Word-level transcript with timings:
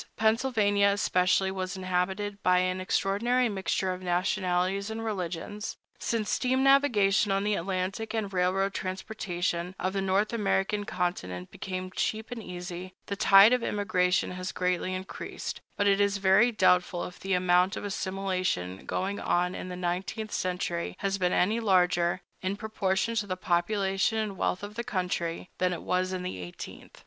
Pennsylvania, 0.17 0.87
especially, 0.87 1.51
was 1.51 1.77
inhabited 1.77 2.41
by 2.41 2.57
an 2.57 2.81
extraordinary 2.81 3.47
mixture 3.49 3.93
of 3.93 4.01
nationalities 4.01 4.89
and 4.89 5.05
religions. 5.05 5.77
Since 5.99 6.31
steam 6.31 6.63
navigation 6.63 7.31
on 7.31 7.43
the 7.43 7.53
Atlantic 7.53 8.15
and 8.15 8.33
railroad 8.33 8.73
transportation 8.73 9.75
on 9.79 9.91
the 9.91 10.01
North 10.01 10.33
American 10.33 10.85
continent 10.85 11.51
became 11.51 11.91
cheap 11.91 12.31
and 12.31 12.41
easy, 12.41 12.95
the 13.05 13.15
tide 13.15 13.53
of 13.53 13.61
immigration 13.61 14.31
has 14.31 14.51
greatly 14.51 14.95
increased; 14.95 15.61
but 15.77 15.85
it 15.85 16.01
is 16.01 16.17
very 16.17 16.51
doubtful 16.51 17.05
if 17.05 17.19
the 17.19 17.33
amount 17.35 17.75
of 17.77 17.85
assimilation 17.85 18.87
going 18.87 19.19
on 19.19 19.53
in 19.53 19.69
the 19.69 19.75
nineteenth 19.75 20.31
century 20.31 20.95
has 20.97 21.19
been 21.19 21.31
any 21.31 21.59
larger, 21.59 22.21
in 22.41 22.55
proportion 22.57 23.13
to 23.13 23.27
the 23.27 23.37
population 23.37 24.17
and 24.17 24.35
wealth 24.35 24.63
of 24.63 24.73
the 24.73 24.83
country, 24.83 25.51
than 25.59 25.71
it 25.71 25.83
was 25.83 26.11
in 26.11 26.23
the 26.23 26.39
eighteenth. 26.39 26.99